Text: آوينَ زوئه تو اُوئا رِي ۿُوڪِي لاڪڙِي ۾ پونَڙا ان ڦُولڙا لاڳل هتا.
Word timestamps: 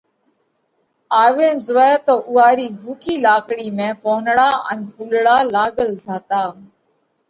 آوينَ 1.23 1.55
زوئه 1.67 1.93
تو 2.05 2.15
اُوئا 2.29 2.49
رِي 2.57 2.67
ۿُوڪِي 2.81 3.13
لاڪڙِي 3.25 3.67
۾ 3.77 3.89
پونَڙا 4.01 4.49
ان 4.69 4.77
ڦُولڙا 4.89 5.37
لاڳل 5.53 5.91
هتا. 6.11 6.43